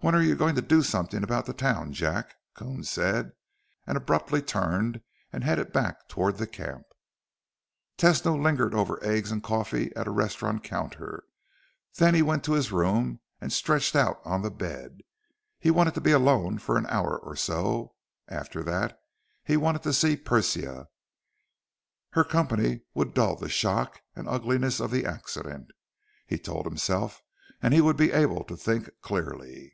[0.00, 3.32] "When are you going to do something about the town, Jack?" Coons said,
[3.88, 5.00] and abruptly turned
[5.32, 6.84] and headed back toward the camp.
[7.98, 11.24] Tesno lingered over eggs and coffee at a restaurant counter,
[11.96, 15.00] then he went to his room and stretched out on the bed.
[15.58, 17.96] He wanted to be alone an hour or so;
[18.28, 18.96] after that,
[19.42, 20.86] he wanted to see Persia.
[22.10, 25.72] Her company would dull the shock and ugliness of the accident,
[26.28, 27.22] he told himself,
[27.60, 29.72] and he would be able to think clearly.